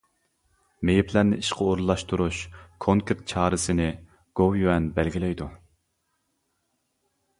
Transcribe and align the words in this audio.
مېيىپلەرنى 0.89 1.37
ئىشقا 1.41 1.67
ئورۇنلاشتۇرۇش 1.73 2.39
كونكرېت 2.85 3.21
چارىسىنى 3.33 3.87
گوۋۇيۈەن 4.41 4.89
بەلگىلەيدۇ. 4.97 5.51